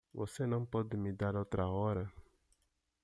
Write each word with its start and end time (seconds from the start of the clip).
Você 0.15 0.47
não 0.47 0.65
pode 0.65 0.97
me 0.97 1.13
dar 1.13 1.35
outra 1.35 1.67
hora? 1.67 2.11